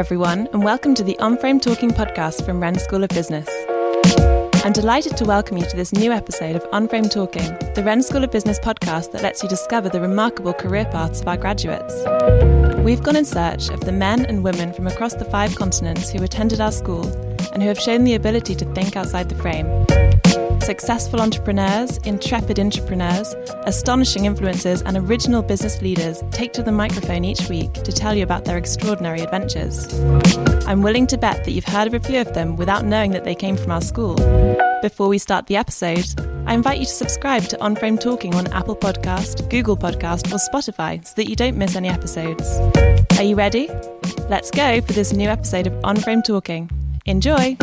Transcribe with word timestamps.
everyone, 0.00 0.48
and 0.54 0.64
welcome 0.64 0.94
to 0.94 1.04
the 1.04 1.18
On 1.18 1.36
Frame 1.36 1.60
Talking 1.60 1.90
podcast 1.90 2.46
from 2.46 2.58
Wren 2.58 2.78
School 2.78 3.04
of 3.04 3.10
Business. 3.10 3.46
I'm 4.64 4.72
delighted 4.72 5.14
to 5.18 5.26
welcome 5.26 5.58
you 5.58 5.66
to 5.66 5.76
this 5.76 5.92
new 5.92 6.10
episode 6.10 6.56
of 6.56 6.66
On 6.72 6.88
Frame 6.88 7.10
Talking, 7.10 7.54
the 7.74 7.82
Wren 7.84 8.02
School 8.02 8.24
of 8.24 8.30
Business 8.30 8.58
podcast 8.58 9.12
that 9.12 9.20
lets 9.20 9.42
you 9.42 9.48
discover 9.50 9.90
the 9.90 10.00
remarkable 10.00 10.54
career 10.54 10.86
paths 10.86 11.20
of 11.20 11.28
our 11.28 11.36
graduates. 11.36 11.94
We've 12.78 13.02
gone 13.02 13.16
in 13.16 13.26
search 13.26 13.68
of 13.68 13.80
the 13.80 13.92
men 13.92 14.24
and 14.24 14.42
women 14.42 14.72
from 14.72 14.86
across 14.86 15.12
the 15.12 15.26
five 15.26 15.54
continents 15.54 16.08
who 16.08 16.22
attended 16.22 16.62
our 16.62 16.72
school 16.72 17.06
and 17.52 17.62
who 17.62 17.68
have 17.68 17.78
shown 17.78 18.04
the 18.04 18.14
ability 18.14 18.54
to 18.54 18.64
think 18.72 18.96
outside 18.96 19.28
the 19.28 19.34
frame. 19.34 19.66
Successful 20.60 21.20
entrepreneurs, 21.20 21.96
intrepid 21.98 22.60
entrepreneurs, 22.60 23.34
astonishing 23.64 24.24
influencers, 24.24 24.82
and 24.84 24.96
original 24.96 25.42
business 25.42 25.80
leaders 25.80 26.22
take 26.30 26.52
to 26.52 26.62
the 26.62 26.70
microphone 26.70 27.24
each 27.24 27.48
week 27.48 27.72
to 27.72 27.90
tell 27.92 28.14
you 28.14 28.22
about 28.22 28.44
their 28.44 28.58
extraordinary 28.58 29.20
adventures. 29.20 29.92
I'm 30.66 30.82
willing 30.82 31.06
to 31.08 31.18
bet 31.18 31.44
that 31.44 31.52
you've 31.52 31.64
heard 31.64 31.86
of 31.86 31.94
a 31.94 32.00
few 32.00 32.20
of 32.20 32.34
them 32.34 32.56
without 32.56 32.84
knowing 32.84 33.10
that 33.12 33.24
they 33.24 33.34
came 33.34 33.56
from 33.56 33.72
our 33.72 33.80
school. 33.80 34.16
Before 34.82 35.08
we 35.08 35.18
start 35.18 35.46
the 35.46 35.56
episode, 35.56 36.04
I 36.46 36.54
invite 36.54 36.78
you 36.78 36.84
to 36.84 36.90
subscribe 36.90 37.44
to 37.44 37.60
On 37.62 37.74
Frame 37.74 37.98
Talking 37.98 38.34
on 38.34 38.46
Apple 38.48 38.76
Podcast, 38.76 39.48
Google 39.50 39.76
Podcast, 39.76 40.32
or 40.32 40.36
Spotify 40.36 41.04
so 41.06 41.14
that 41.16 41.28
you 41.28 41.36
don't 41.36 41.56
miss 41.56 41.74
any 41.74 41.88
episodes. 41.88 42.58
Are 43.18 43.24
you 43.24 43.34
ready? 43.34 43.68
Let's 44.28 44.50
go 44.50 44.80
for 44.82 44.92
this 44.92 45.12
new 45.12 45.28
episode 45.28 45.66
of 45.66 45.84
On 45.84 45.96
Frame 45.96 46.22
Talking. 46.22 46.70
Enjoy! 47.06 47.56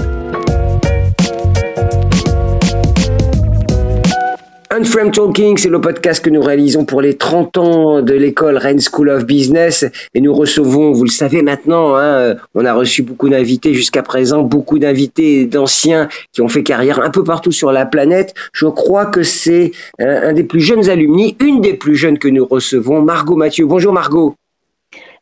Unframe 4.70 5.12
Talking, 5.12 5.58
c'est 5.58 5.70
le 5.70 5.80
podcast 5.80 6.24
que 6.24 6.30
nous 6.30 6.42
réalisons 6.42 6.84
pour 6.84 7.02
les 7.02 7.16
30 7.16 7.58
ans 7.58 8.02
de 8.02 8.14
l'école 8.14 8.58
Rennes 8.58 8.82
School 8.82 9.10
of 9.10 9.26
Business 9.26 9.86
et 10.14 10.20
nous 10.20 10.34
recevons, 10.34 10.92
vous 10.92 11.06
le 11.06 11.10
savez 11.10 11.42
maintenant, 11.42 11.96
hein, 11.96 12.36
on 12.54 12.66
a 12.66 12.74
reçu 12.74 13.02
beaucoup 13.02 13.30
d'invités 13.30 13.74
jusqu'à 13.74 14.04
présent, 14.04 14.44
beaucoup 14.44 14.78
d'invités 14.78 15.46
d'anciens 15.46 16.10
qui 16.34 16.42
ont 16.42 16.50
fait 16.50 16.64
carrière 16.64 17.00
un 17.00 17.10
peu 17.12 17.24
partout 17.24 17.54
sur 17.54 17.72
la 17.72 17.86
planète. 17.86 18.34
Je 18.52 18.68
crois 18.68 19.06
que 19.06 19.24
c'est 19.24 19.72
un, 20.00 20.34
des 20.34 20.44
plus 20.44 20.60
jeunes 20.60 20.90
alumni, 20.90 21.38
une 21.40 21.62
des 21.62 21.74
plus 21.74 21.96
jeunes 21.96 22.20
que 22.20 22.28
nous 22.28 22.46
recevons, 22.46 23.02
Margot 23.02 23.38
Mathieu. 23.38 23.66
Bonjour 23.66 23.94
Margot. 23.94 24.36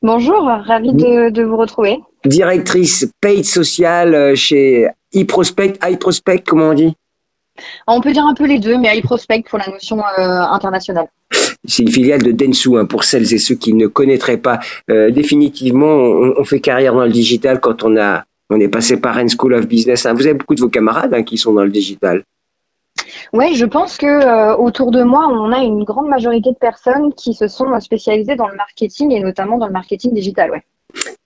Bonjour, 0.02 0.44
ravi 0.44 0.92
de, 0.92 1.30
de 1.30 1.44
vous 1.44 1.58
retrouver. 1.58 2.00
Directrice 2.26 3.08
paid 3.22 3.46
sociale 3.46 4.36
chez 4.36 4.88
iProspect, 5.14 5.78
iProspect, 5.88 6.44
comment 6.48 6.70
on 6.70 6.74
dit? 6.74 6.96
On 7.88 8.02
peut 8.02 8.12
dire 8.12 8.26
un 8.26 8.34
peu 8.34 8.46
les 8.46 8.60
deux, 8.60 8.78
mais 8.78 8.98
iProspect 8.98 9.44
pour 9.50 9.60
la 9.60 9.68
notion 9.68 10.00
euh, 10.00 10.22
internationale. 10.22 11.08
C'est 11.66 11.84
une 11.84 11.92
filiale 11.92 12.22
de 12.22 12.32
Densu, 12.32 12.78
hein, 12.78 12.86
pour 12.86 13.04
celles 13.04 13.34
et 13.34 13.38
ceux 13.38 13.56
qui 13.56 13.74
ne 13.74 13.88
connaîtraient 13.88 14.38
pas. 14.38 14.60
Euh, 14.90 15.10
définitivement, 15.12 15.96
on, 16.38 16.44
fait 16.44 16.60
carrière 16.60 16.94
dans 16.94 17.06
le 17.06 17.12
digital 17.12 17.60
quand 17.60 17.84
on 17.84 17.98
a, 17.98 18.24
on 18.50 18.60
est 18.60 18.68
passé 18.68 18.98
par 18.98 19.16
Rennes 19.16 19.30
School 19.30 19.54
of 19.54 19.68
Business. 19.68 20.06
Hein. 20.06 20.14
Vous 20.14 20.26
avez 20.26 20.36
beaucoup 20.36 20.56
de 20.56 20.62
vos 20.62 20.70
camarades 20.70 21.14
hein, 21.14 21.24
qui 21.24 21.38
sont 21.38 21.54
dans 21.54 21.64
le 21.64 21.72
digital. 21.72 22.24
Oui, 23.34 23.56
je 23.56 23.66
pense 23.66 23.98
que 23.98 24.06
euh, 24.06 24.56
autour 24.56 24.92
de 24.92 25.04
moi, 25.04 25.28
on 25.28 25.52
a 25.52 25.60
une 25.60 25.84
grande 25.84 26.08
majorité 26.08 26.52
de 26.52 26.58
personnes 26.58 27.14
qui 27.14 27.34
se 27.34 27.48
sont 27.48 27.80
spécialisées 27.80 28.36
dans 28.36 28.48
le 28.48 28.56
marketing 28.56 29.12
et 29.12 29.20
notamment 29.20 29.58
dans 29.58 29.68
le 29.68 29.74
marketing 29.74 30.14
digital. 30.14 30.52
Ouais. 30.52 30.64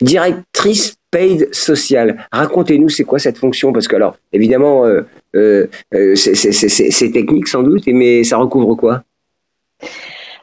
Directrice 0.02 0.96
paid 1.12 1.54
social. 1.54 2.28
Racontez-nous, 2.32 2.90
c'est 2.90 3.04
quoi 3.04 3.20
cette 3.20 3.38
fonction? 3.38 3.74
Parce 3.74 3.88
que, 3.88 3.96
alors, 3.96 4.18
évidemment, 4.32 4.86
euh, 4.86 5.02
euh, 5.36 5.68
euh 5.94 6.16
c'est 6.16 7.12
technique 7.12 7.48
sans 7.48 7.64
doute, 7.64 7.84
mais 7.88 8.24
ça 8.24 8.38
recouvre 8.38 8.76
quoi? 8.76 9.04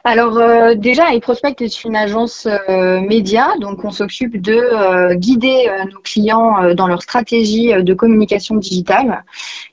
Alors 0.03 0.39
déjà, 0.77 1.13
iProspect 1.13 1.55
est 1.59 1.83
une 1.83 1.97
agence 1.97 2.47
média, 2.69 3.49
donc 3.59 3.83
on 3.83 3.91
s'occupe 3.91 4.41
de 4.41 5.13
guider 5.15 5.69
nos 5.91 5.99
clients 5.99 6.73
dans 6.75 6.87
leur 6.87 7.01
stratégie 7.01 7.73
de 7.73 7.93
communication 7.93 8.55
digitale. 8.55 9.25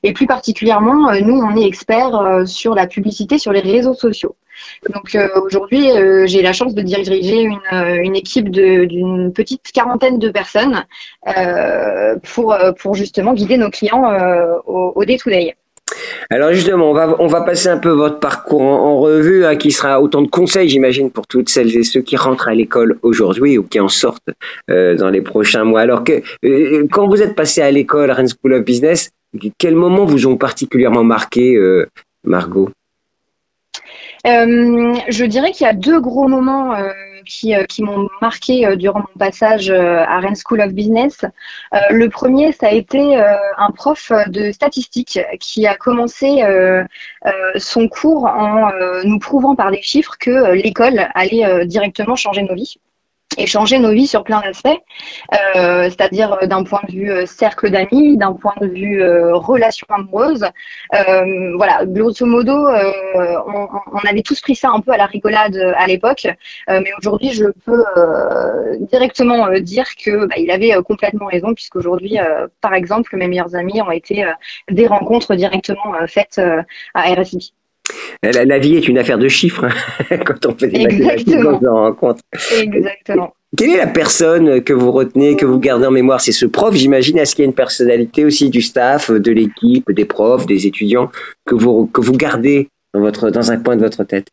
Et 0.03 0.13
plus 0.13 0.27
particulièrement, 0.27 1.13
nous, 1.21 1.37
on 1.37 1.57
est 1.57 1.65
experts 1.65 2.43
sur 2.47 2.75
la 2.75 2.89
publicité 2.89 3.39
sur 3.39 3.53
les 3.53 3.61
réseaux 3.61 3.95
sociaux. 3.95 4.35
Donc 4.93 5.15
euh, 5.15 5.29
aujourd'hui, 5.43 5.91
euh, 5.91 6.27
j'ai 6.27 6.43
la 6.43 6.53
chance 6.53 6.75
de 6.75 6.83
diriger 6.83 7.43
une, 7.43 7.59
euh, 7.73 8.15
équipe 8.15 8.51
d'une 8.51 9.33
petite 9.33 9.73
quarantaine 9.73 10.19
de 10.19 10.29
personnes 10.31 10.85
pour, 12.23 12.95
justement 12.95 13.35
guider 13.35 13.57
nos 13.57 13.71
clients 13.71 14.05
au, 14.67 15.05
day-to-day. 15.05 15.55
Alors 16.31 16.53
justement, 16.53 16.91
on 16.91 17.27
va, 17.27 17.41
passer 17.43 17.69
un 17.69 17.79
peu 17.79 17.91
votre 17.91 18.21
parcours 18.21 18.63
en, 18.63 19.01
revue, 19.01 19.45
hein, 19.45 19.57
qui 19.57 19.73
sera 19.73 20.01
autant 20.01 20.23
de 20.23 20.29
conseils, 20.29 20.69
j'imagine, 20.69 21.11
pour 21.11 21.27
toutes 21.27 21.49
celles 21.49 21.77
et 21.77 21.83
ceux 21.83 22.03
qui 22.03 22.17
rentrent 22.17 22.49
à 22.49 22.55
l'école 22.55 22.99
aujourd'hui 23.03 23.59
ou 23.59 23.65
qui 23.65 23.81
en 23.81 23.89
sortent 23.89 24.31
dans 24.69 25.11
les 25.11 25.23
prochains 25.23 25.65
mois. 25.65 25.81
Alors 25.81 26.05
que 26.05 26.23
quand 26.93 27.09
vous 27.09 27.21
êtes 27.21 27.35
passé 27.35 27.63
à 27.63 27.71
l'école 27.71 28.11
Rennes 28.11 28.29
School 28.29 28.55
of 28.55 28.65
Business, 28.65 29.11
quels 29.59 29.77
moments 29.77 30.05
vous 30.05 30.27
ont 30.27 30.37
particulièrement 30.37 31.05
marqué, 31.05 31.59
Margot? 32.23 32.71
Je 34.25 35.25
dirais 35.25 35.53
qu'il 35.53 35.67
y 35.67 35.71
a 35.71 35.75
deux 35.75 36.01
gros 36.01 36.29
moments 36.29 36.75
euh, 36.75 36.91
euh, 37.45 37.65
qui 37.65 37.83
m'ont 37.83 38.09
marqué 38.21 38.77
durant 38.77 39.01
mon 39.01 39.19
passage 39.19 39.71
à 39.71 40.19
Rennes 40.19 40.37
School 40.37 40.61
of 40.61 40.73
Business. 40.73 41.25
le 41.91 42.09
premier, 42.09 42.53
ça 42.53 42.67
a 42.69 42.73
été 42.73 43.17
un 43.17 43.71
prof 43.71 44.13
de 44.27 44.53
statistique 44.53 45.19
qui 45.41 45.67
a 45.67 45.75
commencé 45.75 46.43
son 47.57 47.89
cours 47.89 48.27
en 48.27 48.71
nous 49.05 49.19
prouvant 49.19 49.55
par 49.55 49.71
des 49.71 49.83
chiffres 49.83 50.17
que 50.19 50.53
l'école 50.53 51.09
allait 51.15 51.67
directement 51.67 52.17
changer 52.17 52.43
nos 52.43 52.55
vies 52.55 52.79
et 53.39 53.47
changer 53.47 53.79
nos 53.79 53.93
vies 53.93 54.07
sur 54.07 54.25
plein 54.25 54.41
d'aspects, 54.41 54.69
euh, 55.57 55.85
c'est-à-dire 55.85 56.39
euh, 56.43 56.47
d'un 56.47 56.65
point 56.65 56.81
de 56.89 56.93
vue 56.93 57.11
euh, 57.11 57.27
cercle 57.27 57.71
d'amis, 57.71 58.17
d'un 58.17 58.33
point 58.33 58.55
de 58.61 58.67
vue 58.67 59.03
relation 59.33 59.87
amoureuse. 59.91 60.45
voilà, 61.57 61.85
grosso 61.87 62.27
modo, 62.27 62.53
on, 62.53 63.69
on, 63.93 64.09
avait 64.09 64.23
tous 64.23 64.41
pris 64.41 64.55
ça 64.55 64.71
un 64.71 64.81
peu 64.81 64.93
à 64.93 64.97
la 64.97 65.07
rigolade 65.07 65.57
à 65.77 65.87
l'époque, 65.87 66.27
mais 66.69 66.91
aujourd'hui, 66.99 67.33
je 67.33 67.47
peux 67.65 67.85
directement 68.91 69.49
dire 69.59 69.87
que 69.97 70.27
bah, 70.27 70.37
il 70.39 70.51
avait 70.51 70.75
complètement 70.83 71.27
raison, 71.27 71.55
puisqu'aujourd'hui, 71.55 72.19
par 72.61 72.75
exemple, 72.75 73.17
mes 73.17 73.29
meilleurs 73.29 73.55
amis 73.55 73.81
ont 73.83 73.91
été 73.91 74.25
des 74.71 74.87
rencontres 74.87 75.35
directement 75.35 75.95
faites 76.07 76.41
à 76.95 77.03
RSI. 77.15 77.53
La, 78.23 78.59
vie 78.59 78.77
est 78.77 78.89
une 78.89 78.99
affaire 78.99 79.19
de 79.19 79.29
chiffres 79.29 79.67
hein, 80.11 80.17
quand 80.25 80.47
on 80.47 80.55
fait 80.57 80.69
des 80.69 80.83
mathématiques, 80.83 81.37
on. 81.37 82.15
Exactement. 82.59 83.35
Quelle 83.57 83.71
est 83.71 83.77
la 83.77 83.87
personne 83.87 84.63
que 84.63 84.73
vous 84.73 84.91
retenez, 84.91 85.37
que 85.37 85.47
vous 85.47 85.61
gardez 85.61 85.87
en 85.87 85.91
mémoire? 85.91 86.21
C'est 86.21 86.33
ce 86.33 86.47
prof, 86.47 86.75
j'imagine. 86.75 87.19
Est-ce 87.19 87.37
qu'il 87.37 87.45
y 87.45 87.47
a 87.47 87.49
une 87.49 87.55
personnalité 87.55 88.25
aussi 88.25 88.51
du 88.51 88.63
staff, 88.63 89.11
de 89.11 89.31
l'équipe, 89.31 89.93
des 89.93 90.05
profs, 90.05 90.47
des 90.47 90.67
étudiants 90.67 91.11
que 91.45 91.55
vous, 91.55 91.87
que 91.87 92.01
vous 92.01 92.13
gardez 92.13 92.69
dans, 92.95 93.01
votre, 93.01 93.31
dans 93.31 93.53
un 93.53 93.59
coin 93.59 93.77
de 93.77 93.83
votre 93.83 94.03
tête? 94.03 94.29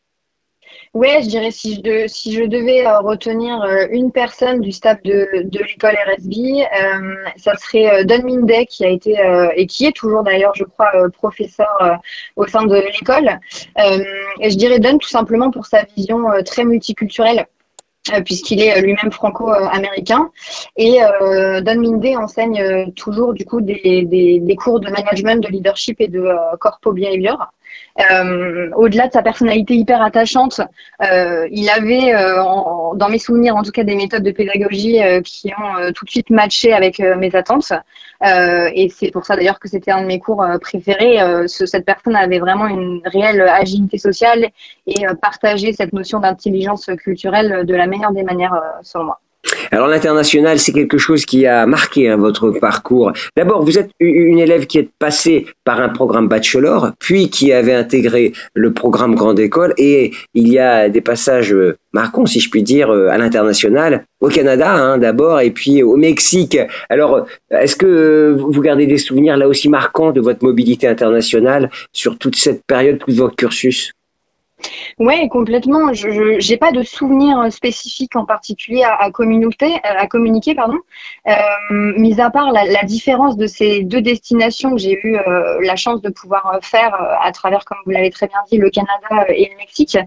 Ouais, 0.94 1.22
je 1.24 1.30
dirais 1.30 1.52
si 1.52 1.82
je, 1.86 2.06
si 2.08 2.34
je 2.34 2.44
devais 2.44 2.86
euh, 2.86 3.00
retenir 3.00 3.62
euh, 3.62 3.86
une 3.92 4.12
personne 4.12 4.60
du 4.60 4.74
staff 4.74 5.02
de, 5.04 5.44
de 5.46 5.60
l'école 5.60 5.96
RSB, 5.96 6.34
euh, 6.34 7.16
ça 7.38 7.56
serait 7.56 8.04
Don 8.04 8.22
Mindet 8.26 8.66
qui 8.66 8.84
a 8.84 8.90
été 8.90 9.16
et 9.56 9.68
qui 9.68 9.86
est 9.86 9.96
toujours 9.96 10.24
d'ailleurs, 10.24 10.54
je 10.54 10.66
crois, 10.66 10.92
professeur 11.14 12.00
au 12.36 12.46
sein 12.46 12.66
de 12.66 12.76
l'école. 12.76 13.40
et 14.42 14.50
je 14.50 14.58
dirais 14.58 14.80
Don 14.80 14.98
tout 14.98 15.08
simplement 15.08 15.50
pour 15.50 15.66
sa 15.66 15.84
vision 15.96 16.26
très 16.46 16.66
multiculturelle. 16.66 17.46
puisqu'il 18.26 18.62
est 18.62 18.82
lui-même 18.82 19.12
franco-américain. 19.12 20.30
Et 20.76 21.00
Don 21.62 21.80
Mindet 21.80 22.18
enseigne 22.18 22.92
toujours 22.94 23.34
du 23.34 23.46
coup 23.46 23.62
des, 23.62 24.06
des, 24.06 24.40
des, 24.40 24.56
cours 24.56 24.80
de 24.82 24.90
management, 24.90 25.42
de 25.42 25.48
leadership 25.48 26.02
et 26.02 26.08
de 26.10 26.24
corpo 26.60 26.92
behavior. 26.92 27.52
Euh, 28.00 28.70
au-delà 28.76 29.08
de 29.08 29.14
sa 29.14 29.22
personnalité 29.22 29.76
hyper 29.76 30.02
attachante, 30.02 30.62
euh, 31.04 31.48
il 31.52 31.70
avait, 31.70 32.14
euh, 32.16 32.36
dans 32.96 33.10
mes 33.10 33.20
souvenirs 33.20 33.56
en 33.56 33.64
tout 33.64 33.72
cas, 33.72 33.84
des 33.84 33.96
méthodes 33.96 34.24
de 34.24 34.32
pédagogie 34.32 35.00
qui 35.24 35.52
ont 35.54 35.92
tout 35.94 36.06
de 36.06 36.10
suite 36.10 36.30
matché 36.30 36.74
avec 36.74 37.00
mes 37.00 37.36
attentes. 37.36 37.74
et 38.24 38.90
c'est 38.90 39.12
pour 39.12 39.26
ça 39.26 39.36
d'ailleurs 39.36 39.60
que 39.60 39.68
c'était 39.68 39.92
un 39.92 40.02
de 40.02 40.08
mes 40.08 40.20
cours 40.20 40.46
préférés. 40.62 41.18
cette 41.48 41.86
personne 41.86 42.16
avait 42.16 42.40
vraiment 42.40 42.68
une 42.68 43.02
réelle 43.06 43.42
agilité 43.42 43.98
sociale 43.98 44.50
et 44.88 45.06
partageait 45.22 45.74
cette 45.74 45.94
notion 45.94 46.20
d'intelligence 46.20 46.90
culturelle 46.98 47.66
de 47.66 47.76
la 47.76 47.88
meilleure 47.88 48.12
des 48.14 48.24
manières, 48.24 48.60
selon 48.84 49.06
moi. 49.06 49.20
Alors 49.72 49.88
l'international, 49.88 50.60
c'est 50.60 50.72
quelque 50.72 50.98
chose 50.98 51.26
qui 51.26 51.46
a 51.46 51.66
marqué 51.66 52.10
hein, 52.10 52.18
votre 52.18 52.52
parcours. 52.52 53.12
D'abord, 53.36 53.64
vous 53.64 53.78
êtes 53.78 53.92
une 54.00 54.40
élève 54.40 54.66
qui 54.66 54.78
est 54.80 54.90
passée 55.00 55.46
par 55.64 55.80
un 55.80 55.90
programme 55.90 56.28
bachelor, 56.28 56.92
puis 57.00 57.30
qui 57.30 57.54
avait 57.54 57.74
intégré 57.74 58.34
le 58.54 58.74
programme 58.74 59.16
grande 59.16 59.40
école, 59.40 59.74
et 59.78 60.12
il 60.34 60.48
y 60.48 60.60
a 60.60 60.90
des 60.90 61.02
passages 61.02 61.54
euh, 61.54 61.78
marquants, 61.94 62.26
si 62.26 62.40
je 62.40 62.50
puis 62.50 62.64
dire, 62.64 62.90
euh, 62.90 63.10
à 63.10 63.18
l'international, 63.18 64.06
au 64.22 64.30
Canada 64.30 64.72
hein, 64.72 64.98
d'abord, 64.98 65.40
et 65.42 65.52
puis 65.52 65.84
au 65.84 65.96
Mexique. 65.96 66.58
Alors, 66.90 67.26
est-ce 67.50 67.76
que 67.76 68.36
vous 68.38 68.62
gardez 68.62 68.86
des 68.86 68.98
souvenirs 68.98 69.38
là 69.38 69.48
aussi 69.48 69.70
marquants 69.70 70.12
de 70.12 70.22
votre 70.22 70.44
mobilité 70.44 70.88
internationale 70.88 71.70
sur 71.92 72.18
toute 72.18 72.36
cette 72.36 72.64
période, 72.66 73.00
tout 73.00 73.12
votre 73.12 73.36
cursus? 73.36 73.94
Oui, 75.00 75.28
complètement. 75.30 75.94
Je 75.94 76.50
n'ai 76.50 76.58
pas 76.58 76.72
de 76.72 76.84
souvenir 76.84 77.52
spécifique 77.52 78.16
en 78.16 78.26
particulier 78.26 78.84
à, 78.84 78.96
à, 78.96 79.12
communiquer. 79.12 80.56
Pardon. 80.56 80.78
Euh, 81.28 81.34
mis 81.98 82.20
à 82.20 82.30
part 82.30 82.52
la, 82.52 82.66
la, 82.66 82.84
différence 82.84 83.38
de 83.38 83.48
ces 83.48 83.84
deux 83.84 84.02
destinations 84.02 84.72
que 84.72 84.78
j'ai 84.78 85.00
eu 85.04 85.18
euh, 85.18 85.60
la 85.62 85.76
chance 85.76 86.02
de 86.02 86.10
pouvoir 86.10 86.60
faire 86.62 86.94
euh, 86.94 87.16
à 87.22 87.32
travers, 87.32 87.66
comme 87.66 87.78
vous 87.86 87.92
l'avez 87.92 88.10
très 88.10 88.28
bien 88.28 88.40
dit, 88.50 88.58
le 88.58 88.70
Canada 88.70 89.26
et 89.30 89.50
le 89.52 89.58
Mexique, 89.58 89.98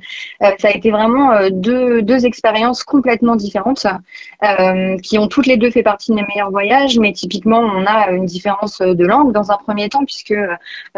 euh, 0.43 0.51
ça 0.59 0.69
a 0.69 0.71
été 0.71 0.91
vraiment 0.91 1.49
deux, 1.51 2.03
deux 2.03 2.27
expériences 2.27 2.85
complètement 2.85 3.37
différentes 3.37 3.87
qui 5.03 5.19
ont 5.19 5.29
toutes 5.29 5.47
les 5.47 5.57
deux 5.57 5.71
fait 5.71 5.83
partie 5.83 6.11
de 6.11 6.17
mes 6.17 6.25
meilleurs 6.29 6.51
voyages. 6.51 6.99
Mais 6.99 7.13
typiquement, 7.13 7.61
on 7.61 7.87
a 7.87 8.11
une 8.11 8.27
différence 8.27 8.79
de 8.81 9.05
langue 9.05 9.33
dans 9.33 9.51
un 9.51 9.57
premier 9.57 9.89
temps 9.89 10.05
puisque 10.05 10.35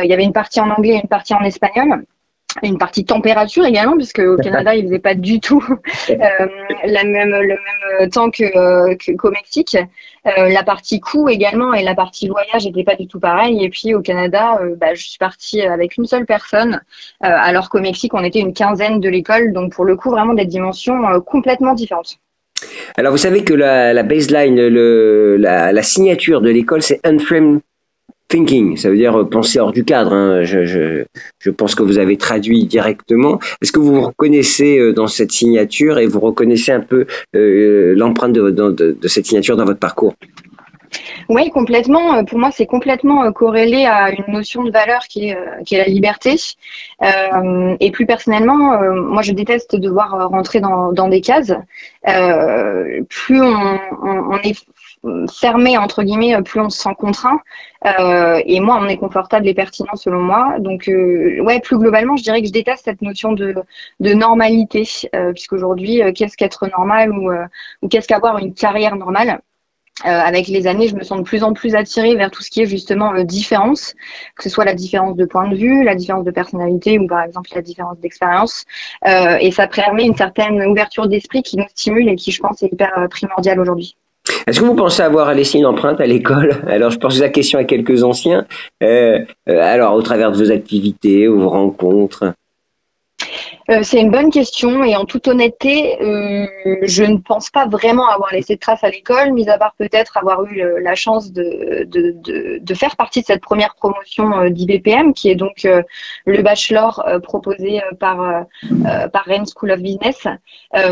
il 0.02 0.06
y 0.06 0.12
avait 0.12 0.24
une 0.24 0.32
partie 0.32 0.60
en 0.60 0.70
anglais 0.70 0.94
et 0.94 1.00
une 1.00 1.08
partie 1.08 1.34
en 1.34 1.42
espagnol 1.42 2.04
une 2.62 2.78
partie 2.78 3.04
température 3.04 3.64
également, 3.64 3.96
puisque 3.96 4.20
au 4.20 4.36
Canada, 4.36 4.74
il 4.76 4.84
faisait 4.84 4.98
pas 4.98 5.14
du 5.14 5.40
tout 5.40 5.64
euh, 6.10 6.46
la 6.84 7.04
même, 7.04 7.30
le 7.30 7.56
même 8.00 8.10
temps 8.10 8.30
que, 8.30 8.44
euh, 8.44 8.94
qu'au 9.18 9.30
Mexique. 9.30 9.76
Euh, 10.26 10.48
la 10.48 10.64
partie 10.64 10.98
coût 10.98 11.28
également 11.28 11.72
et 11.72 11.84
la 11.84 11.94
partie 11.94 12.28
voyage 12.28 12.66
n'était 12.66 12.82
pas 12.82 12.96
du 12.96 13.06
tout 13.06 13.20
pareil. 13.20 13.64
Et 13.64 13.68
puis 13.68 13.94
au 13.94 14.00
Canada, 14.00 14.58
euh, 14.60 14.74
bah, 14.76 14.94
je 14.94 15.06
suis 15.06 15.18
partie 15.18 15.62
avec 15.62 15.96
une 15.96 16.06
seule 16.06 16.26
personne, 16.26 16.80
alors 17.20 17.68
qu'au 17.68 17.80
Mexique, 17.80 18.14
on 18.14 18.24
était 18.24 18.40
une 18.40 18.52
quinzaine 18.52 19.00
de 19.00 19.08
l'école. 19.08 19.52
Donc 19.52 19.72
pour 19.72 19.84
le 19.84 19.96
coup, 19.96 20.10
vraiment 20.10 20.34
des 20.34 20.46
dimensions 20.46 21.20
complètement 21.20 21.74
différentes. 21.74 22.18
Alors 22.96 23.12
vous 23.12 23.18
savez 23.18 23.44
que 23.44 23.54
la, 23.54 23.92
la 23.92 24.02
baseline, 24.02 24.56
le, 24.56 25.36
la, 25.36 25.72
la 25.72 25.82
signature 25.82 26.40
de 26.40 26.50
l'école, 26.50 26.82
c'est 26.82 27.00
Unframed 27.04 27.60
thinking, 28.28 28.76
ça 28.76 28.90
veut 28.90 28.96
dire 28.96 29.20
euh, 29.20 29.24
penser 29.24 29.58
hors 29.58 29.72
du 29.72 29.84
cadre. 29.84 30.12
Hein. 30.12 30.42
Je, 30.44 31.50
pense 31.50 31.74
que 31.74 31.82
vous 31.82 31.98
avez 31.98 32.16
traduit 32.16 32.66
directement. 32.66 33.38
Est-ce 33.62 33.72
que 33.72 33.78
vous 33.78 33.94
vous 33.94 34.06
reconnaissez 34.06 34.78
euh, 34.78 34.92
dans 34.92 35.06
cette 35.06 35.32
signature 35.32 35.98
et 35.98 36.06
vous 36.06 36.20
reconnaissez 36.20 36.72
un 36.72 36.80
peu 36.80 37.06
euh, 37.34 37.94
l'empreinte 37.96 38.32
de, 38.32 38.98
cette 39.04 39.26
signature 39.26 39.56
dans 39.56 39.64
votre 39.64 39.80
parcours? 39.80 40.14
Oui, 41.28 41.50
complètement. 41.50 42.24
Pour 42.24 42.38
moi, 42.38 42.50
c'est 42.52 42.66
complètement 42.66 43.30
corrélé 43.32 43.84
à 43.84 44.10
une 44.10 44.32
notion 44.32 44.62
de 44.62 44.70
valeur 44.70 45.02
qui 45.08 45.28
est, 45.28 45.36
la 45.72 45.84
liberté. 45.84 46.36
Euh, 47.02 47.76
et 47.80 47.90
plus 47.90 48.06
personnellement, 48.06 48.74
euh, 48.74 48.92
moi, 48.94 49.22
je 49.22 49.32
déteste 49.32 49.76
devoir 49.76 50.28
rentrer 50.28 50.60
dans, 50.60 51.08
des 51.08 51.20
cases. 51.20 51.52
Euh, 52.08 53.02
plus 53.08 53.40
on, 53.42 53.78
on, 54.02 54.34
on, 54.34 54.38
est 54.38 54.56
fermé 55.32 55.78
entre 55.78 56.02
guillemets, 56.02 56.40
plus 56.42 56.60
on 56.60 56.70
se 56.70 56.78
sent 56.78 56.94
contraint. 56.98 57.40
Euh, 57.86 58.40
et 58.44 58.60
moi, 58.60 58.78
on 58.80 58.88
est 58.88 58.96
confortable 58.96 59.46
et 59.48 59.54
pertinent 59.54 59.94
selon 59.94 60.20
moi. 60.20 60.56
Donc, 60.58 60.88
euh, 60.88 61.40
ouais, 61.40 61.60
plus 61.60 61.78
globalement, 61.78 62.16
je 62.16 62.22
dirais 62.22 62.40
que 62.40 62.48
je 62.48 62.52
déteste 62.52 62.84
cette 62.84 63.02
notion 63.02 63.32
de, 63.32 63.54
de 64.00 64.14
normalité, 64.14 64.88
euh, 65.14 65.32
puisqu'aujourd'hui, 65.32 66.02
euh, 66.02 66.12
qu'est-ce 66.12 66.36
qu'être 66.36 66.66
normal 66.68 67.12
ou, 67.12 67.30
euh, 67.30 67.44
ou 67.82 67.88
qu'est-ce 67.88 68.08
qu'avoir 68.08 68.38
une 68.38 68.54
carrière 68.54 68.96
normale? 68.96 69.40
Euh, 70.04 70.08
avec 70.10 70.46
les 70.48 70.66
années, 70.66 70.88
je 70.88 70.94
me 70.94 71.02
sens 71.02 71.18
de 71.18 71.22
plus 71.22 71.42
en 71.42 71.54
plus 71.54 71.74
attirée 71.74 72.16
vers 72.16 72.30
tout 72.30 72.42
ce 72.42 72.50
qui 72.50 72.60
est 72.60 72.66
justement 72.66 73.14
différence, 73.24 73.94
que 74.36 74.42
ce 74.42 74.50
soit 74.50 74.66
la 74.66 74.74
différence 74.74 75.16
de 75.16 75.24
point 75.24 75.48
de 75.48 75.56
vue, 75.56 75.84
la 75.84 75.94
différence 75.94 76.24
de 76.24 76.30
personnalité 76.30 76.98
ou 76.98 77.06
par 77.06 77.22
exemple 77.22 77.48
la 77.54 77.62
différence 77.62 77.98
d'expérience. 78.00 78.66
Euh, 79.06 79.38
et 79.40 79.50
ça 79.52 79.66
permet 79.68 80.04
une 80.04 80.14
certaine 80.14 80.62
ouverture 80.66 81.08
d'esprit 81.08 81.42
qui 81.42 81.56
nous 81.56 81.68
stimule 81.68 82.10
et 82.10 82.16
qui, 82.16 82.30
je 82.30 82.42
pense, 82.42 82.62
est 82.62 82.70
hyper 82.70 83.06
primordiale 83.08 83.58
aujourd'hui. 83.58 83.96
Est-ce 84.46 84.60
que 84.60 84.64
vous 84.64 84.76
pensez 84.76 85.02
avoir 85.02 85.34
laissé 85.34 85.58
une 85.58 85.66
empreinte 85.66 86.00
à 86.00 86.06
l'école? 86.06 86.62
Alors, 86.68 86.90
je 86.90 86.98
pose 87.00 87.20
la 87.20 87.30
question 87.30 87.58
à 87.58 87.64
quelques 87.64 88.04
anciens. 88.04 88.46
Euh, 88.80 89.18
euh, 89.48 89.60
alors, 89.60 89.94
au 89.94 90.02
travers 90.02 90.30
de 90.30 90.36
vos 90.36 90.52
activités, 90.52 91.26
vos 91.26 91.48
rencontres 91.48 92.32
euh, 93.68 93.80
c'est 93.82 94.00
une 94.00 94.10
bonne 94.10 94.30
question 94.30 94.84
et 94.84 94.94
en 94.94 95.04
toute 95.04 95.26
honnêteté, 95.26 96.00
euh, 96.00 96.46
je 96.82 97.02
ne 97.02 97.16
pense 97.16 97.50
pas 97.50 97.66
vraiment 97.66 98.08
avoir 98.08 98.32
laissé 98.32 98.54
de 98.54 98.60
traces 98.60 98.84
à 98.84 98.90
l'école, 98.90 99.32
mis 99.32 99.48
à 99.48 99.58
part 99.58 99.74
peut-être 99.76 100.16
avoir 100.16 100.44
eu 100.44 100.62
la 100.80 100.94
chance 100.94 101.32
de, 101.32 101.88
faire 102.74 102.96
partie 102.96 103.22
de 103.22 103.26
cette 103.26 103.42
première 103.42 103.74
promotion 103.74 104.38
euh, 104.38 104.50
d'IBPM, 104.50 105.14
qui 105.14 105.30
est 105.30 105.34
donc 105.34 105.66
le 106.26 106.42
bachelor 106.42 107.04
proposé 107.22 107.80
par, 107.98 108.44
par 109.12 109.24
Rennes 109.24 109.46
School 109.46 109.72
of 109.72 109.80
Business. 109.80 110.26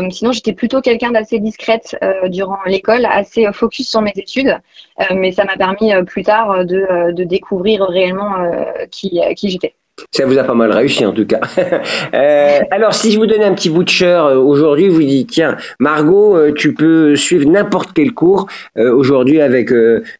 sinon, 0.09 0.31
j'étais 0.31 0.53
plutôt 0.53 0.81
quelqu'un 0.81 1.11
d'assez 1.11 1.39
discrète 1.39 1.97
durant 2.27 2.57
l'école, 2.65 3.05
assez 3.05 3.45
focus 3.53 3.89
sur 3.89 4.01
mes 4.01 4.13
études, 4.15 4.57
mais 5.11 5.31
ça 5.31 5.45
m'a 5.45 5.55
permis 5.57 5.91
plus 6.05 6.23
tard 6.23 6.65
de, 6.65 7.11
découvrir 7.23 7.83
réellement 7.83 8.33
qui 8.91 9.21
j'étais. 9.43 9.75
Ça 10.11 10.25
vous 10.25 10.37
a 10.37 10.43
pas 10.43 10.53
mal 10.53 10.71
réussi 10.71 11.05
en 11.05 11.13
tout 11.13 11.25
cas. 11.25 11.39
euh, 12.13 12.59
alors 12.71 12.93
si 12.93 13.11
je 13.11 13.17
vous 13.17 13.25
donne 13.25 13.41
un 13.41 13.53
petit 13.53 13.69
voucher 13.69 14.05
euh, 14.05 14.37
aujourd'hui, 14.37 14.89
vous 14.89 15.01
dites 15.01 15.29
tiens 15.29 15.57
Margot, 15.79 16.35
euh, 16.35 16.53
tu 16.53 16.73
peux 16.73 17.15
suivre 17.15 17.49
n'importe 17.49 17.93
quel 17.93 18.13
cours 18.13 18.47
euh, 18.77 18.93
aujourd'hui 18.93 19.39
avec 19.41 19.71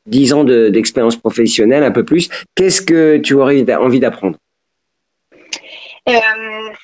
10 0.05 0.33
ans 0.33 0.43
d'expérience 0.43 1.17
professionnelle, 1.17 1.83
un 1.83 1.91
peu 1.91 2.05
plus. 2.05 2.29
Qu'est-ce 2.55 2.81
que 2.81 3.17
tu 3.17 3.33
aurais 3.33 3.65
envie 3.75 3.99
d'apprendre? 3.99 4.37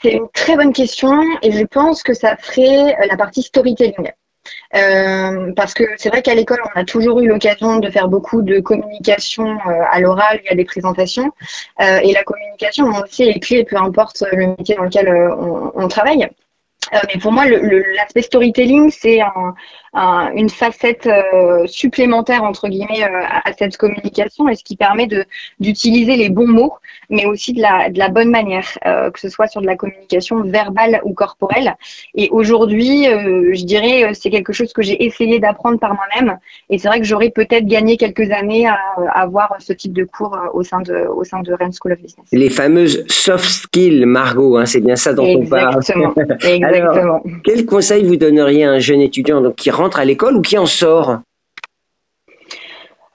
C'est 0.02 0.14
une 0.14 0.28
très 0.34 0.56
bonne 0.56 0.74
question 0.74 1.22
et 1.44 1.52
je 1.52 1.64
pense 1.66 2.02
que 2.02 2.14
ça 2.14 2.36
ferait 2.38 2.96
la 3.08 3.16
partie 3.18 3.44
storytelling. 3.44 4.12
Euh, 4.76 5.52
parce 5.56 5.74
que 5.74 5.84
c'est 5.98 6.10
vrai 6.10 6.22
qu'à 6.22 6.36
l'école, 6.36 6.60
on 6.74 6.80
a 6.80 6.84
toujours 6.84 7.20
eu 7.20 7.28
l'occasion 7.28 7.80
de 7.80 7.90
faire 7.90 8.08
beaucoup 8.08 8.42
de 8.42 8.60
communication 8.60 9.58
euh, 9.68 9.84
à 9.92 10.00
l'oral, 10.00 10.40
il 10.44 10.48
y 10.48 10.50
a 10.50 10.56
des 10.56 10.66
présentations. 10.66 11.32
Euh, 11.82 12.00
et 12.04 12.14
la 12.14 12.24
communication, 12.24 12.86
on 12.86 13.02
aussi 13.02 13.26
les 13.26 13.40
clés, 13.40 13.64
peu 13.64 13.78
importe 13.78 14.24
le 14.32 14.48
métier 14.48 14.76
dans 14.76 14.84
lequel 14.84 15.10
on 15.76 15.88
travaille. 15.88 16.28
Mais 17.08 17.20
pour 17.20 17.32
moi, 17.32 17.46
l'aspect 17.48 18.22
storytelling, 18.22 18.92
c'est 18.92 19.22
un, 19.22 19.56
un, 19.94 20.32
une 20.34 20.50
facette 20.50 21.08
euh, 21.08 21.68
supplémentaire 21.68 22.44
entre 22.44 22.70
guillemets 22.70 23.04
euh, 23.04 23.24
à, 23.44 23.52
cette 23.54 23.78
communication 23.78 24.48
et 24.48 24.56
ce 24.56 24.64
qui 24.64 24.78
permet 24.78 25.08
d'utiliser 25.60 26.16
les 26.16 26.30
bons 26.30 26.48
mots, 26.48 26.74
mais 27.10 27.26
aussi 27.26 27.54
de 27.54 27.62
la 27.62 27.90
de 27.90 28.00
la 28.00 28.08
bonne 28.08 28.30
manière, 28.30 28.66
euh, 28.86 29.12
que 29.12 29.20
ce 29.20 29.30
soit 29.30 29.48
sur 29.48 29.62
de 29.62 29.66
la 29.66 29.76
communication 29.76 30.44
verbale 30.44 31.02
ou 31.04 31.14
corporelle. 31.14 31.76
Et 32.16 32.30
aujourd'hui, 32.32 33.06
je 33.06 33.66
dirais 33.66 34.14
c'est 34.14 34.30
quelque 34.30 34.54
chose 34.54 34.72
que 34.72 34.82
j'ai 34.82 35.04
essayé 35.04 35.40
d'apprendre 35.40 35.80
par 35.80 35.94
moi-même. 35.94 36.38
Et 36.70 36.78
c'est 36.78 36.88
vrai 36.88 37.00
que 37.00 37.06
j'aurais 37.06 37.30
peut-être 37.30 37.66
gagné 37.66 37.98
quelques 37.98 38.32
années 38.32 38.68
à, 38.68 38.78
à, 38.98 39.22
avoir 39.22 39.56
ce 39.60 39.74
type 39.74 39.94
de 39.94 40.06
cours 40.06 40.38
au 40.54 40.64
sein 40.64 40.82
de 40.82 41.06
au 41.08 41.24
sein 41.24 41.42
de 41.42 41.54
Rennes 41.54 41.74
School 41.74 41.94
of 41.94 42.00
Business. 42.00 42.26
Les 42.32 42.50
fameuses 42.50 43.06
soft 43.08 43.44
skills, 43.44 44.06
Margot, 44.06 44.58
hein, 44.58 44.66
c'est 44.66 44.82
bien 44.82 44.96
ça 44.96 45.14
dont 45.14 45.26
Exactement. 45.26 46.10
on 46.10 46.14
parle. 46.14 46.32
Exactement. 46.44 46.81
Quel 47.44 47.66
conseil 47.66 48.04
vous 48.04 48.16
donneriez 48.16 48.66
à 48.66 48.72
un 48.72 48.80
jeune 48.80 49.02
étudiant 49.02 49.52
qui 49.52 49.72
rentre 49.72 50.00
à 50.00 50.06
l'école 50.06 50.36
ou 50.36 50.42
qui 50.42 50.58
en 50.58 50.66
sort? 50.66 51.20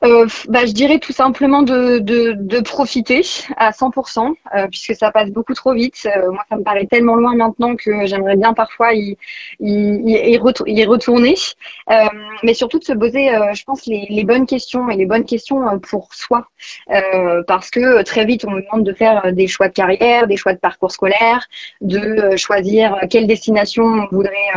Euh, 0.06 0.26
bah, 0.48 0.66
je 0.66 0.72
dirais 0.72 0.98
tout 0.98 1.12
simplement 1.12 1.62
de, 1.62 1.98
de, 1.98 2.60
profiter 2.60 3.22
à 3.56 3.70
100%, 3.70 4.34
euh, 4.54 4.66
puisque 4.68 4.94
ça 4.94 5.10
passe 5.10 5.30
beaucoup 5.30 5.54
trop 5.54 5.74
vite. 5.74 6.06
Euh, 6.06 6.30
moi, 6.30 6.44
ça 6.48 6.56
me 6.56 6.62
paraît 6.62 6.86
tellement 6.86 7.16
loin 7.16 7.34
maintenant 7.34 7.76
que 7.76 8.06
j'aimerais 8.06 8.36
bien 8.36 8.54
parfois 8.54 8.94
y, 8.94 9.16
y, 9.60 10.36
y, 10.36 10.84
retourner. 10.84 11.34
Euh, 11.90 11.94
mais 12.42 12.54
surtout 12.54 12.78
de 12.78 12.84
se 12.84 12.92
poser, 12.92 13.30
je 13.52 13.64
pense, 13.64 13.86
les, 13.86 14.06
les, 14.08 14.24
bonnes 14.24 14.46
questions 14.46 14.88
et 14.90 14.96
les 14.96 15.06
bonnes 15.06 15.24
questions 15.24 15.78
pour 15.80 16.14
soi. 16.14 16.48
parce 17.46 17.70
que 17.70 18.02
très 18.02 18.24
vite, 18.24 18.44
on 18.46 18.52
nous 18.52 18.62
demande 18.62 18.84
de 18.84 18.92
faire 18.92 19.32
des 19.32 19.46
choix 19.46 19.68
de 19.68 19.74
carrière, 19.74 20.26
des 20.26 20.36
choix 20.36 20.52
de 20.52 20.58
parcours 20.58 20.92
scolaire, 20.92 21.46
de 21.80 22.36
choisir 22.36 22.96
quelle 23.10 23.26
destination 23.26 23.84
on 23.84 24.08
voudrait 24.14 24.52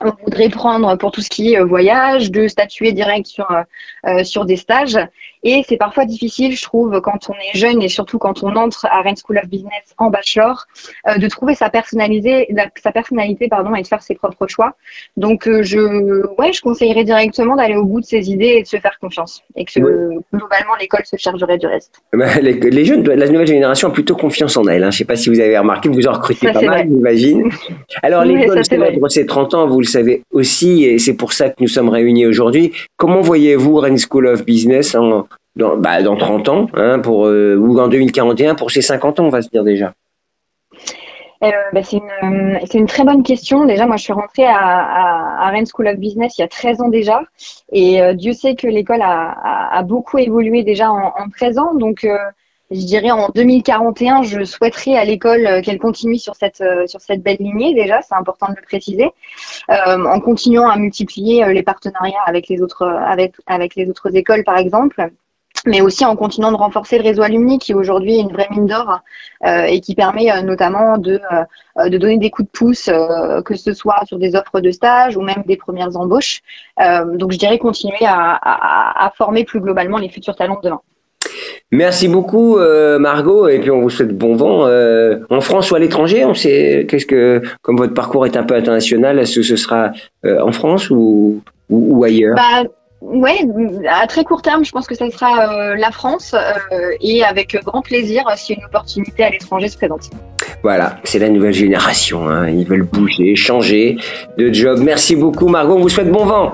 on 0.00 0.12
voudrait 0.24 0.48
prendre 0.48 0.96
pour 0.96 1.12
tout 1.12 1.20
ce 1.20 1.30
qui 1.30 1.52
est 1.52 1.60
euh, 1.60 1.64
voyage, 1.64 2.30
de 2.30 2.48
statuer 2.48 2.92
direct 2.92 3.26
sur, 3.26 3.50
euh, 3.50 3.62
euh, 4.06 4.24
sur 4.24 4.44
des 4.44 4.56
stages. 4.56 4.98
Et 5.44 5.62
c'est 5.68 5.76
parfois 5.76 6.06
difficile, 6.06 6.56
je 6.56 6.62
trouve, 6.62 7.00
quand 7.02 7.28
on 7.28 7.34
est 7.34 7.56
jeune 7.56 7.82
et 7.82 7.88
surtout 7.88 8.18
quand 8.18 8.42
on 8.42 8.56
entre 8.56 8.86
à 8.86 9.02
Rennes 9.02 9.16
School 9.16 9.38
of 9.38 9.48
Business 9.48 9.94
en 9.98 10.08
bachelor, 10.08 10.64
euh, 11.06 11.18
de 11.18 11.28
trouver 11.28 11.54
sa 11.54 11.68
personnalité, 11.68 12.48
sa 12.82 12.92
personnalité 12.92 13.48
pardon, 13.48 13.74
et 13.74 13.82
de 13.82 13.86
faire 13.86 14.02
ses 14.02 14.14
propres 14.14 14.46
choix. 14.46 14.74
Donc, 15.18 15.46
euh, 15.46 15.62
je, 15.62 16.26
ouais, 16.38 16.52
je 16.52 16.62
conseillerais 16.62 17.04
directement 17.04 17.56
d'aller 17.56 17.76
au 17.76 17.84
bout 17.84 18.00
de 18.00 18.06
ses 18.06 18.30
idées 18.30 18.54
et 18.56 18.62
de 18.62 18.66
se 18.66 18.78
faire 18.78 18.98
confiance. 18.98 19.42
Et 19.54 19.66
que 19.66 19.80
globalement, 20.32 20.74
l'école 20.80 21.04
se 21.04 21.16
chargerait 21.16 21.58
du 21.58 21.66
reste. 21.66 22.00
Bah, 22.14 22.40
les, 22.40 22.54
les, 22.54 22.84
jeunes, 22.86 23.04
la 23.04 23.28
nouvelle 23.28 23.46
génération 23.46 23.88
a 23.88 23.92
plutôt 23.92 24.16
confiance 24.16 24.56
en 24.56 24.64
elle. 24.64 24.82
Hein. 24.82 24.90
Je 24.90 24.96
ne 24.96 24.98
sais 24.98 25.04
pas 25.04 25.16
si 25.16 25.28
vous 25.28 25.40
avez 25.40 25.58
remarqué, 25.58 25.90
vous 25.90 26.06
en 26.06 26.12
recrutez 26.12 26.46
ça, 26.46 26.54
pas 26.54 26.62
mal, 26.62 26.88
j'imagine. 26.88 27.50
Alors, 28.02 28.24
l'école 28.24 28.64
célèbre 28.64 29.08
ses 29.08 29.26
30 29.26 29.52
ans, 29.52 29.68
vous 29.68 29.80
le 29.80 29.86
savez 29.86 30.22
aussi, 30.30 30.84
et 30.84 30.98
c'est 30.98 31.14
pour 31.14 31.34
ça 31.34 31.50
que 31.50 31.56
nous 31.60 31.68
sommes 31.68 31.90
réunis 31.90 32.26
aujourd'hui. 32.26 32.72
Comment 32.96 33.20
voyez-vous 33.20 33.76
Rennes 33.76 33.98
School 33.98 34.26
of 34.26 34.44
Business 34.46 34.94
en, 34.94 35.26
dans, 35.56 35.76
bah, 35.76 36.02
dans 36.02 36.16
30 36.16 36.48
ans, 36.48 36.66
hein, 36.74 36.98
pour, 36.98 37.26
euh, 37.26 37.56
ou 37.56 37.78
en 37.78 37.88
2041 37.88 38.54
pour 38.54 38.70
ses 38.70 38.82
50 38.82 39.20
ans, 39.20 39.26
on 39.26 39.30
va 39.30 39.42
se 39.42 39.48
dire 39.48 39.64
déjà 39.64 39.94
euh, 41.42 41.50
bah, 41.74 41.82
c'est 41.82 41.98
une, 41.98 42.54
euh, 42.54 42.58
une, 42.72 42.86
très 42.86 43.04
bonne 43.04 43.22
question. 43.22 43.66
Déjà, 43.66 43.86
moi, 43.86 43.96
je 43.96 44.04
suis 44.04 44.14
rentrée 44.14 44.46
à, 44.46 44.56
à, 44.56 45.50
Rennes 45.50 45.66
School 45.66 45.88
of 45.88 45.96
Business 45.96 46.38
il 46.38 46.40
y 46.40 46.44
a 46.44 46.48
13 46.48 46.80
ans 46.80 46.88
déjà. 46.88 47.22
Et 47.70 48.00
Dieu 48.14 48.32
sait 48.32 48.54
que 48.54 48.66
l'école 48.66 49.02
a, 49.02 49.68
a, 49.70 49.82
beaucoup 49.82 50.16
évolué 50.16 50.62
déjà 50.62 50.90
en, 50.90 51.08
en 51.08 51.28
13 51.28 51.58
ans. 51.58 51.74
Donc, 51.74 52.06
je 52.70 52.86
dirais 52.86 53.10
en 53.10 53.28
2041, 53.28 54.22
je 54.22 54.42
souhaiterais 54.44 54.96
à 54.96 55.04
l'école 55.04 55.60
qu'elle 55.62 55.78
continue 55.78 56.16
sur 56.16 56.34
cette 56.34 56.62
sur 56.86 57.02
cette 57.02 57.22
belle 57.22 57.36
lignée 57.38 57.74
déjà, 57.74 58.00
c'est 58.00 58.14
important 58.14 58.46
de 58.48 58.56
le 58.56 58.62
préciser, 58.62 59.10
en 59.68 60.20
continuant 60.20 60.70
à 60.70 60.78
multiplier 60.78 61.44
les 61.52 61.62
partenariats 61.62 62.22
avec 62.24 62.48
les 62.48 62.62
autres 62.62 62.86
avec 62.86 63.34
avec 63.46 63.74
les 63.74 63.90
autres 63.90 64.16
écoles 64.16 64.44
par 64.44 64.56
exemple 64.56 65.10
mais 65.66 65.80
aussi 65.80 66.04
en 66.04 66.16
continuant 66.16 66.52
de 66.52 66.56
renforcer 66.56 66.98
le 66.98 67.04
réseau 67.04 67.22
alumni 67.22 67.58
qui 67.58 67.74
aujourd'hui 67.74 68.16
est 68.16 68.22
une 68.22 68.32
vraie 68.32 68.48
mine 68.50 68.66
d'or 68.66 69.00
et 69.44 69.80
qui 69.80 69.94
permet 69.94 70.42
notamment 70.42 70.98
de, 70.98 71.20
de 71.76 71.98
donner 71.98 72.18
des 72.18 72.30
coups 72.30 72.46
de 72.46 72.52
pouce, 72.52 72.90
que 73.44 73.54
ce 73.54 73.72
soit 73.74 74.00
sur 74.06 74.18
des 74.18 74.34
offres 74.36 74.60
de 74.60 74.70
stage 74.70 75.16
ou 75.16 75.22
même 75.22 75.42
des 75.46 75.56
premières 75.56 75.96
embauches. 75.96 76.40
donc 76.78 77.32
je 77.32 77.38
dirais 77.38 77.58
continuer 77.58 78.04
à, 78.04 78.38
à, 78.40 79.06
à 79.06 79.10
former 79.10 79.44
plus 79.44 79.60
globalement 79.60 79.98
les 79.98 80.08
futurs 80.08 80.36
talents 80.36 80.56
de 80.56 80.68
demain. 80.68 80.80
Merci 81.72 82.08
beaucoup 82.08 82.58
euh, 82.58 82.98
Margot 82.98 83.48
et 83.48 83.58
puis 83.58 83.70
on 83.70 83.80
vous 83.80 83.90
souhaite 83.90 84.16
bon 84.16 84.36
vent 84.36 84.66
euh, 84.66 85.18
en 85.30 85.40
France 85.40 85.70
ou 85.70 85.74
à 85.74 85.78
l'étranger. 85.78 86.24
On 86.24 86.34
sait 86.34 86.86
qu'est-ce 86.88 87.06
que 87.06 87.42
comme 87.62 87.76
votre 87.76 87.94
parcours 87.94 88.26
est 88.26 88.36
un 88.36 88.44
peu 88.44 88.54
international, 88.54 89.18
est-ce 89.18 89.36
que 89.36 89.42
ce 89.42 89.56
sera 89.56 89.92
euh, 90.24 90.40
en 90.40 90.52
France 90.52 90.90
ou, 90.90 91.42
ou, 91.70 92.04
ailleurs? 92.04 92.36
Bah, 92.36 92.68
Ouais, 93.06 93.38
à 93.88 94.06
très 94.06 94.24
court 94.24 94.42
terme, 94.42 94.64
je 94.64 94.72
pense 94.72 94.86
que 94.86 94.94
ça 94.94 95.10
sera 95.10 95.76
la 95.76 95.90
France 95.90 96.34
et 97.00 97.22
avec 97.22 97.56
grand 97.64 97.82
plaisir 97.82 98.24
si 98.36 98.54
une 98.54 98.64
opportunité 98.64 99.24
à 99.24 99.30
l'étranger 99.30 99.68
se 99.68 99.76
présente. 99.76 100.10
Voilà, 100.62 100.96
c'est 101.04 101.18
la 101.18 101.28
nouvelle 101.28 101.52
génération. 101.52 102.26
Hein. 102.28 102.48
Ils 102.48 102.66
veulent 102.66 102.84
bouger, 102.84 103.36
changer 103.36 103.98
de 104.38 104.52
job. 104.52 104.80
Merci 104.82 105.16
beaucoup 105.16 105.48
Margot, 105.48 105.74
on 105.74 105.80
vous 105.80 105.88
souhaite 105.88 106.10
bon 106.10 106.24
vent. 106.24 106.52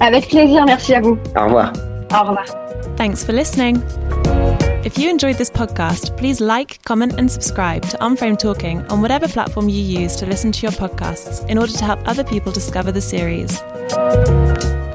Avec 0.00 0.28
plaisir, 0.28 0.64
merci 0.64 0.94
à 0.94 1.00
vous. 1.00 1.18
Au 1.36 1.44
revoir. 1.44 1.72
Au 2.12 2.20
revoir. 2.20 2.44
Thanks 2.96 3.24
for 3.24 3.32
listening. 3.32 3.82
If 4.84 4.98
you 4.98 5.10
enjoyed 5.10 5.38
this 5.38 5.50
podcast, 5.50 6.16
please 6.16 6.40
like, 6.40 6.78
comment, 6.84 7.18
and 7.18 7.30
subscribe 7.30 7.82
to 7.88 7.96
Unframe 7.98 8.38
Talking 8.38 8.84
on 8.90 9.00
whatever 9.00 9.26
platform 9.26 9.68
you 9.68 9.80
use 9.80 10.14
to 10.16 10.26
listen 10.26 10.52
to 10.52 10.62
your 10.62 10.72
podcasts 10.72 11.48
in 11.48 11.58
order 11.58 11.72
to 11.72 11.84
help 11.84 12.00
other 12.06 12.22
people 12.22 12.52
discover 12.52 12.92
the 12.92 13.00
series. 13.00 13.62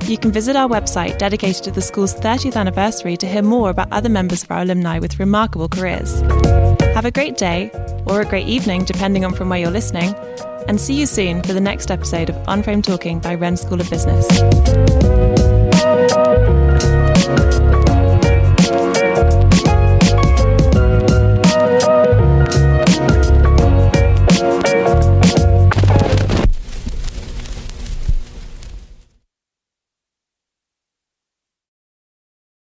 You 0.09 0.17
can 0.17 0.31
visit 0.31 0.55
our 0.55 0.67
website 0.67 1.19
dedicated 1.19 1.63
to 1.65 1.71
the 1.71 1.83
school's 1.83 2.15
30th 2.15 2.55
anniversary 2.55 3.15
to 3.17 3.27
hear 3.27 3.43
more 3.43 3.69
about 3.69 3.91
other 3.91 4.09
members 4.09 4.41
of 4.41 4.49
our 4.49 4.63
alumni 4.63 4.97
with 4.97 5.19
remarkable 5.19 5.69
careers. 5.69 6.21
Have 6.95 7.05
a 7.05 7.11
great 7.11 7.37
day, 7.37 7.69
or 8.07 8.19
a 8.19 8.25
great 8.25 8.47
evening, 8.47 8.85
depending 8.85 9.23
on 9.23 9.35
from 9.35 9.49
where 9.49 9.59
you're 9.59 9.69
listening, 9.69 10.15
and 10.67 10.81
see 10.81 10.95
you 10.95 11.05
soon 11.05 11.43
for 11.43 11.53
the 11.53 11.61
next 11.61 11.91
episode 11.91 12.31
of 12.31 12.35
Unframe 12.47 12.81
Talking 12.81 13.19
by 13.19 13.35
Wren 13.35 13.55
School 13.55 13.79
of 13.79 13.87
Business. 13.91 14.27